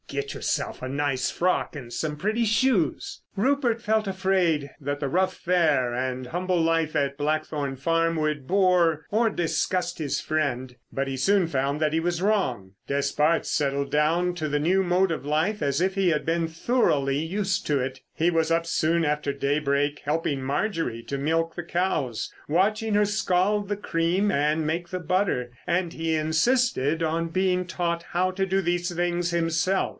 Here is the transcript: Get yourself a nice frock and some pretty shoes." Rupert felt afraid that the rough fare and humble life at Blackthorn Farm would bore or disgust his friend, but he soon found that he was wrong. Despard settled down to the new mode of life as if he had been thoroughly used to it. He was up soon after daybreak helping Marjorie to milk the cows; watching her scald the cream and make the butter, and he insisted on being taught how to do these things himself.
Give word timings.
Get 0.07 0.33
yourself 0.33 0.81
a 0.81 0.89
nice 0.89 1.31
frock 1.31 1.73
and 1.73 1.93
some 1.93 2.17
pretty 2.17 2.43
shoes." 2.43 3.21
Rupert 3.37 3.81
felt 3.81 4.07
afraid 4.07 4.69
that 4.81 4.99
the 4.99 5.07
rough 5.07 5.33
fare 5.37 5.93
and 5.93 6.25
humble 6.25 6.59
life 6.59 6.97
at 6.97 7.17
Blackthorn 7.17 7.77
Farm 7.77 8.17
would 8.17 8.45
bore 8.45 9.05
or 9.09 9.29
disgust 9.29 9.99
his 9.99 10.19
friend, 10.19 10.75
but 10.91 11.07
he 11.07 11.15
soon 11.15 11.47
found 11.47 11.79
that 11.79 11.93
he 11.93 12.01
was 12.01 12.21
wrong. 12.21 12.71
Despard 12.87 13.45
settled 13.45 13.89
down 13.89 14.33
to 14.35 14.49
the 14.49 14.59
new 14.59 14.83
mode 14.83 15.11
of 15.11 15.23
life 15.25 15.61
as 15.61 15.79
if 15.79 15.95
he 15.95 16.09
had 16.09 16.25
been 16.25 16.47
thoroughly 16.49 17.19
used 17.23 17.65
to 17.67 17.79
it. 17.79 18.01
He 18.13 18.29
was 18.29 18.51
up 18.51 18.65
soon 18.65 19.05
after 19.05 19.31
daybreak 19.31 20.01
helping 20.03 20.41
Marjorie 20.43 21.03
to 21.03 21.17
milk 21.17 21.55
the 21.55 21.63
cows; 21.63 22.33
watching 22.49 22.95
her 22.95 23.05
scald 23.05 23.69
the 23.69 23.77
cream 23.77 24.29
and 24.29 24.67
make 24.67 24.89
the 24.89 24.99
butter, 24.99 25.51
and 25.65 25.93
he 25.93 26.15
insisted 26.15 27.01
on 27.01 27.29
being 27.29 27.65
taught 27.65 28.03
how 28.11 28.31
to 28.31 28.45
do 28.45 28.59
these 28.61 28.93
things 28.93 29.29
himself. 29.31 29.89